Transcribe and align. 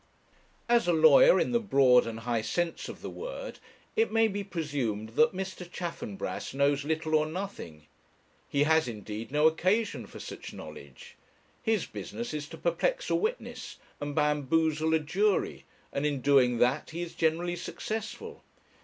As 0.67 0.87
a 0.87 0.93
lawyer, 0.93 1.39
in 1.39 1.51
the 1.51 1.59
broad 1.59 2.07
and 2.07 2.21
high 2.21 2.41
sense 2.41 2.89
of 2.89 3.03
the 3.03 3.09
word, 3.11 3.59
it 3.95 4.11
may 4.11 4.27
be 4.27 4.43
presumed 4.43 5.09
that 5.09 5.31
Mr. 5.35 5.71
Chaffanbrass 5.71 6.55
knows 6.55 6.83
little 6.83 7.13
or 7.13 7.27
nothing. 7.27 7.85
He 8.49 8.63
has, 8.63 8.87
indeed, 8.87 9.29
no 9.31 9.45
occasion 9.45 10.07
for 10.07 10.19
such 10.19 10.53
knowledge. 10.53 11.17
His 11.61 11.85
business 11.85 12.33
is 12.33 12.47
to 12.47 12.57
perplex 12.57 13.11
a 13.11 13.15
witness 13.15 13.77
and 13.99 14.15
bamboozle 14.15 14.95
a 14.95 14.99
jury, 14.99 15.65
and 15.93 16.03
in 16.03 16.21
doing 16.21 16.57
that 16.57 16.89
he 16.89 17.03
is 17.03 17.13
generally 17.13 17.55
successful. 17.55 18.43